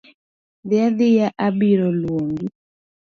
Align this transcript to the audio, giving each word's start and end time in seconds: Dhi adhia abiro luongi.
Dhi 0.69 0.77
adhia 0.87 1.27
abiro 1.45 1.87
luongi. 1.99 2.47